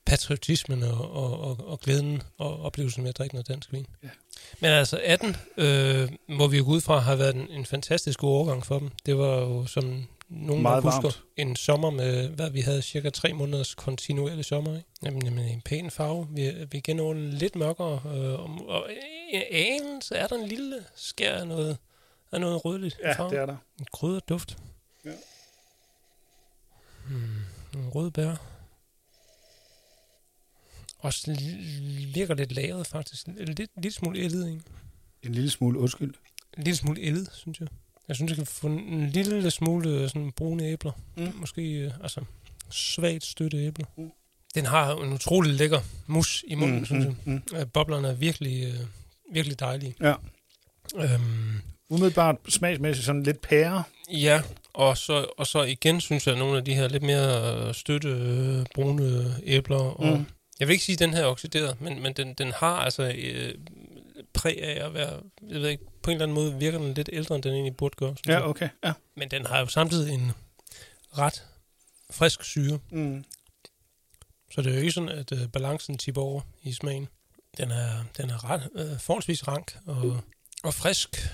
[0.06, 3.86] patriotismen og, og, og, og glæden og oplevelsen med at drikke noget dansk vin.
[4.04, 4.10] Ja.
[4.60, 8.30] Men altså 18, øh, hvor vi jo ud fra, har været en, en fantastisk god
[8.30, 8.90] overgang for dem.
[9.06, 11.24] Det var jo, som nogen Meget husker, varmt.
[11.38, 14.76] en sommer med, hvad vi havde, cirka tre måneders kontinuerlig sommer.
[14.76, 14.90] Ikke?
[15.04, 16.28] Jamen, jamen, en pæn farve.
[16.32, 18.02] Vi, vi genår lidt mørkere.
[18.06, 18.90] Øh, og, og
[20.02, 21.78] så er der en lille skær af noget,
[22.32, 23.30] af noget rødligt ja, farve.
[23.30, 23.58] det er der.
[23.80, 24.58] En krydret duft.
[25.06, 25.12] Ja.
[27.08, 27.36] Hmm,
[27.74, 28.36] en rød bær.
[31.04, 31.38] Også
[32.14, 33.28] virker lidt lavet, faktisk.
[33.28, 34.62] En lidt, lidt smule ældet, ikke?
[35.24, 36.14] En lille smule, undskyld.
[36.58, 37.68] En lille smule ældet, synes jeg.
[38.08, 40.92] Jeg synes, jeg kan få en lille smule øh, sådan brune æbler.
[41.18, 41.32] Mm.
[41.36, 42.22] Måske øh, altså
[42.72, 43.86] svagt støtte æbler.
[43.98, 44.12] Mm.
[44.56, 47.16] Den har en utrolig lækker mus i munden, mm, synes jeg.
[47.26, 47.70] Mm, mm.
[47.74, 48.74] Boblerne er virkelig,
[49.34, 49.96] virkelig dejlige.
[50.02, 50.14] Ja.
[50.96, 53.84] Øhm, Umiddelbart smagsmæssigt sådan lidt pære.
[54.12, 54.42] Ja,
[54.74, 58.66] og så, og så igen synes jeg, at nogle af de her lidt mere støtte
[58.76, 60.26] brune æbler og mm.
[60.60, 63.14] Jeg vil ikke sige, at den her er oxideret, men, men den, den har altså
[63.18, 63.56] øh,
[64.34, 67.10] præg af at være, jeg ved ikke, på en eller anden måde virker den lidt
[67.14, 68.16] ældre, end den egentlig burde gøre.
[68.28, 68.70] Ja, okay.
[68.84, 68.94] Ja.
[69.16, 70.32] Men den har jo samtidig en
[71.18, 71.44] ret
[72.12, 72.80] frisk syre.
[72.92, 73.24] Mm.
[74.52, 77.08] Så det er jo ikke sådan, at øh, balancen tipper over i smagen.
[77.58, 80.20] Den er, den er ret, øh, forholdsvis rank og,
[80.64, 81.30] og frisk.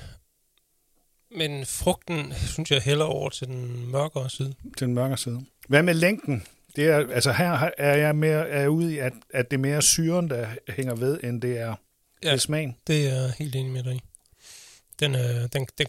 [1.31, 4.53] Men frugten, synes jeg, hælder over til den mørkere side.
[4.77, 5.45] Til den mørkere side.
[5.67, 6.43] Hvad med længden?
[6.75, 9.61] Det er, altså her er jeg mere er jeg ude i, at, at det er
[9.61, 11.75] mere syren, der hænger ved, end det er,
[12.23, 12.31] ja.
[12.31, 12.75] det smagen.
[12.87, 14.01] Det er jeg helt enig med dig i.
[14.99, 15.87] Den, øh, den, den,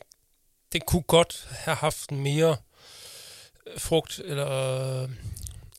[0.72, 2.56] den kunne godt have haft mere
[3.78, 5.08] frugt, eller,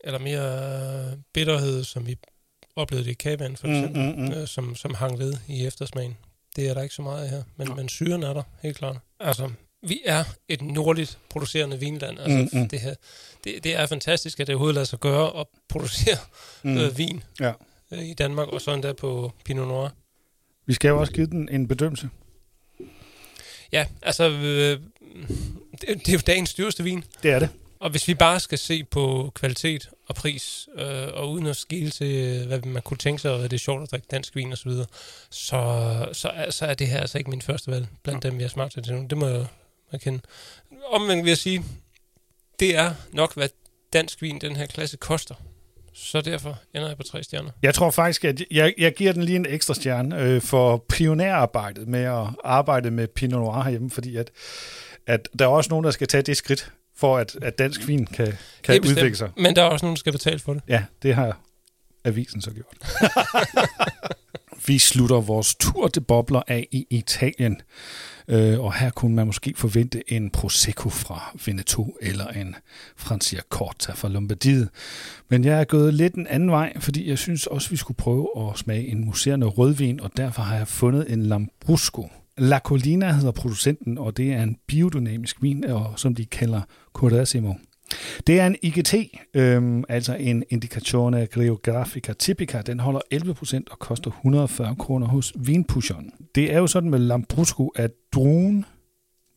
[0.03, 2.17] eller mere bitterhed, som vi
[2.75, 4.31] oplevede det i kavand, for eksempel, mm, mm, mm.
[4.31, 6.17] Øh, som, som hang ved i eftersmagen.
[6.55, 7.73] Det er der ikke så meget af her, men, ja.
[7.73, 8.97] men syren er der, helt klart.
[9.19, 9.49] Altså,
[9.81, 12.19] vi er et nordligt producerende vinland.
[12.19, 12.69] Altså, mm, mm.
[12.69, 12.95] Det, her,
[13.43, 16.17] det, det er fantastisk, at det overhovedet lader sig gøre at producere
[16.63, 16.77] mm.
[16.77, 17.51] øh, vin ja.
[17.91, 19.89] øh, i Danmark, og sådan der på Pinot Noir.
[20.65, 22.09] Vi skal jo også give den en bedømmelse.
[23.71, 24.79] Ja, altså, øh,
[25.81, 27.03] det, det er jo dagens dyreste vin.
[27.23, 27.49] Det er det.
[27.79, 31.89] Og hvis vi bare skal se på kvalitet og pris, øh, og uden at skille
[31.89, 34.71] til, hvad man kunne tænke sig, og det er sjovt at drikke dansk vin osv.,
[34.71, 34.85] så,
[35.31, 38.29] så, så, så er det her altså ikke min første valg blandt ja.
[38.29, 39.05] dem, vi har smagt til nu.
[39.09, 39.45] Det må jeg
[39.93, 40.19] erkende.
[40.91, 41.63] Omvendt vil jeg sige,
[42.59, 43.49] det er nok, hvad
[43.93, 45.35] dansk vin, den her klasse, koster.
[45.93, 47.49] Så derfor ender jeg på tre stjerner.
[47.61, 51.87] Jeg tror faktisk, at jeg, jeg giver den lige en ekstra stjerne øh, for pionerarbejdet
[51.87, 54.31] med at arbejde med Pinot Noir herhjemme, fordi at,
[55.07, 58.05] at der er også nogen, der skal tage det skridt for at, at dansk vin
[58.05, 59.29] kan, kan udvikle sig.
[59.37, 60.63] Men der er også nogen, der skal betale for det.
[60.67, 61.39] Ja, det har
[62.05, 62.77] avisen så gjort.
[64.67, 67.61] Vi slutter vores tur til bobler af i Italien.
[68.27, 72.55] Øh, og her kunne man måske forvente en Prosecco fra Veneto eller en
[72.97, 74.69] Franciacorta fra Lombardiet.
[75.29, 78.29] Men jeg er gået lidt en anden vej, fordi jeg synes også, vi skulle prøve
[78.37, 83.31] at smage en muserende rødvin, og derfor har jeg fundet en Lambrusco La Colina hedder
[83.31, 86.61] producenten, og det er en biodynamisk vin, og som de kalder
[86.93, 87.53] Codasimo.
[88.27, 88.95] Det er en IGT,
[89.33, 92.61] øhm, altså en Indicazione Geografica Typica.
[92.61, 96.11] Den holder 11% og koster 140 kroner hos Vinpusheren.
[96.35, 98.65] Det er jo sådan med Lambrusco, at druen,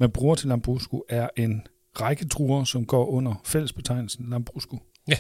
[0.01, 1.67] man bruger til Lambrusco, er en
[2.01, 4.79] række druer, som går under fællesbetegnelsen Lambrusco.
[5.09, 5.17] Ja.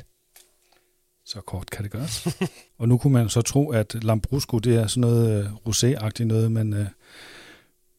[1.27, 2.27] Så kort kan det gøres.
[2.79, 6.53] og nu kunne man så tro, at Lambrusco, det er sådan noget uh, rosé-agtigt noget,
[6.53, 6.87] men uh,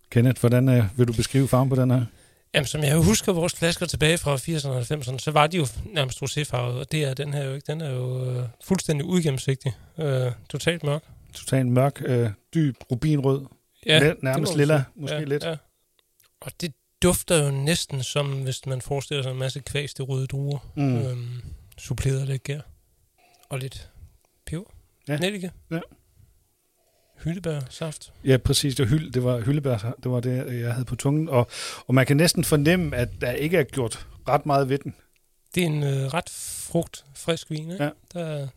[0.09, 2.05] Kenneth, hvordan øh, vil du beskrive farven på den her?
[2.55, 5.67] Jamen, som jeg husker vores flasker tilbage fra 80'erne og 90'erne, så var de jo
[5.85, 7.71] nærmest roséfarvede, og det er den her jo ikke.
[7.71, 9.73] Den er jo øh, fuldstændig uigennemsigtig.
[9.99, 11.03] Øh, totalt mørk.
[11.33, 13.45] Totalt mørk, øh, dyb rubinrød.
[13.85, 15.43] Ja, nærmest lilla, måske ja, lidt.
[15.43, 15.55] Ja.
[16.41, 20.71] Og det dufter jo næsten som, hvis man forestiller sig en masse kvæste røde druer.
[20.75, 20.97] Mm.
[20.97, 21.41] Øhm,
[21.77, 22.59] suppleret lidt gær.
[23.49, 23.89] Og lidt
[24.45, 24.73] peber.
[25.07, 25.17] Ja.
[25.17, 25.51] Nellike.
[25.71, 25.79] Ja
[27.25, 28.13] hyldebærsaft.
[28.25, 28.75] Ja, præcis.
[28.75, 31.29] Det var, hyld, det var hyldebær, det var det, jeg havde på tungen.
[31.29, 31.47] Og,
[31.87, 34.95] og man kan næsten fornemme, at der ikke er gjort ret meget ved den.
[35.55, 36.29] Det er en øh, ret
[36.71, 37.71] frugt, frisk vin.
[37.71, 37.83] Ikke?
[37.83, 37.89] Ja.
[38.13, 38.47] Der,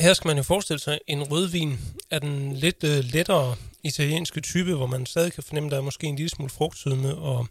[0.00, 1.78] her skal man jo forestille sig, en rødvin
[2.10, 5.82] er den lidt øh, lettere italienske type, hvor man stadig kan fornemme, at der er
[5.82, 7.46] måske en lille smule frugtsødme, og,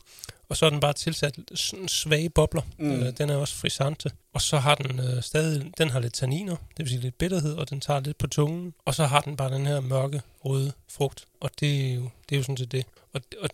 [0.50, 2.62] og så er den bare tilsat sådan svage bobler.
[2.78, 2.92] Mm.
[2.92, 4.12] Øh, den er også frisante.
[4.34, 7.54] Og så har den øh, stadig, den har lidt tanniner, det vil sige lidt bitterhed,
[7.56, 8.74] og den tager lidt på tungen.
[8.86, 12.36] Og så har den bare den her mørke, røde frugt, og det er jo, det
[12.36, 12.86] er jo sådan set det.
[13.14, 13.50] Og, og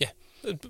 [0.00, 0.06] ja.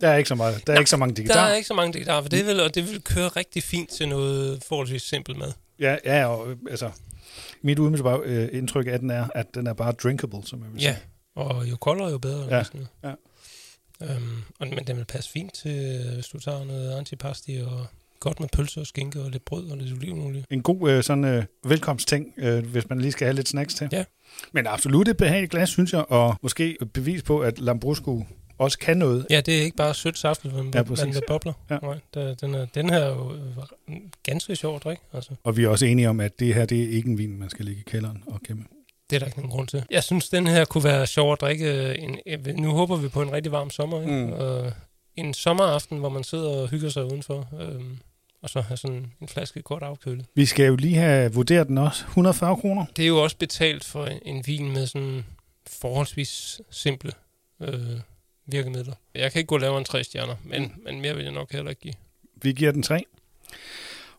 [0.01, 0.67] Der er ikke så meget.
[0.67, 1.45] Der er Nej, ikke så mange digitarer.
[1.45, 3.91] Der er ikke så mange digitarer, for det vil, og det vil køre rigtig fint
[3.91, 5.53] til noget forholdsvis simpelt mad.
[5.79, 6.91] Ja, ja og øh, altså,
[7.63, 10.81] mit umiddelbare øh, indtryk af den er, at den er bare drinkable, som jeg vil
[10.81, 10.91] sige.
[10.91, 10.97] Ja,
[11.43, 12.57] og jo koldere, jo bedre.
[12.57, 12.65] Ja,
[13.05, 13.13] ja.
[14.03, 17.87] Øhm, og, men den vil passe fint til, hvis du tager noget antipasti og
[18.21, 20.45] godt med pølse og skinke og lidt brød og lidt olivenolie.
[20.51, 23.89] En god øh, sådan øh, velkomstting, øh, hvis man lige skal have lidt snacks til.
[23.93, 24.05] Ja.
[24.53, 28.25] Men absolut et behageligt glas, synes jeg, og måske bevis på, at Lambrusco
[28.59, 29.27] også kan noget.
[29.31, 31.53] Ja, det er ikke bare sødt saft, men ja, man med bobler.
[31.71, 31.79] Ja.
[31.83, 34.99] Nej, der, den, er, den her er jo øh, ganske sjov drik.
[35.13, 35.31] Altså.
[35.45, 37.51] Og vi er også enige om, at det her det er ikke en vin, man
[37.51, 38.65] skal ligge i kælderen og gemme.
[39.11, 39.85] Det er der ikke nogen grund til.
[39.91, 41.99] Jeg synes, den her kunne være sjov at drikke.
[41.99, 42.19] En,
[42.57, 44.01] nu håber vi på en rigtig varm sommer.
[44.01, 44.27] Ikke?
[44.27, 44.33] Mm.
[44.33, 44.73] Og
[45.17, 47.49] en sommeraften, hvor man sidder og hygger sig udenfor.
[47.61, 47.99] Øhm,
[48.43, 50.27] og så have sådan en flaske kort afkølet.
[50.35, 52.05] Vi skal jo lige have vurderet den også.
[52.05, 52.87] 140 kroner.
[52.97, 55.25] Det er jo også betalt for en, en vin med sådan
[55.67, 57.13] forholdsvis simple
[57.61, 58.01] øh,
[58.47, 58.93] virkemidler.
[59.15, 60.83] Jeg kan ikke gå lavere end tre stjerner, men, mm.
[60.85, 61.95] men mere vil jeg nok heller ikke give.
[62.43, 63.05] Vi giver den tre.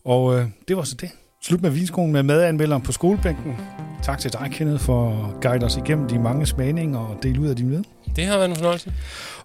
[0.03, 1.09] Og øh, det var så det.
[1.43, 3.57] Slut med vinskolen med madanmelderen på skolebænken.
[4.03, 7.47] Tak til dig, Kenneth, for at guide os igennem de mange smagninger og dele ud
[7.47, 7.85] af din viden.
[8.15, 8.93] Det har været en fornøjelse.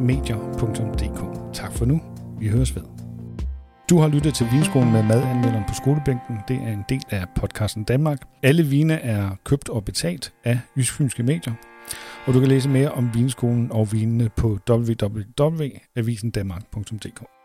[0.00, 0.58] maes
[1.54, 2.00] Tak for nu.
[2.40, 2.97] Vi høres ved.
[3.90, 6.38] Du har lyttet til Vinskolen med madanmelderen på skolebænken.
[6.48, 8.18] Det er en del af podcasten Danmark.
[8.42, 11.52] Alle vine er købt og betalt af Jysk Medier.
[12.26, 17.37] Og du kan læse mere om vinskolen og vinene på www.avisendanmark.dk.